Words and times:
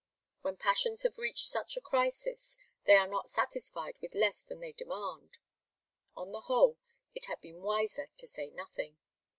When 0.41 0.57
passions 0.57 1.03
have 1.03 1.19
reached 1.19 1.45
such 1.45 1.77
a 1.77 1.79
crisis, 1.79 2.57
they 2.85 2.95
are 2.95 3.05
not 3.05 3.29
satisfied 3.29 3.97
with 4.01 4.15
less 4.15 4.41
than 4.41 4.59
they 4.59 4.71
demand. 4.71 5.37
On 6.15 6.31
the 6.31 6.41
whole, 6.41 6.79
it 7.13 7.25
had 7.25 7.39
been 7.39 7.61
wiser 7.61 8.07
to 8.17 8.27
say 8.27 8.49
nothing. 8.49 8.97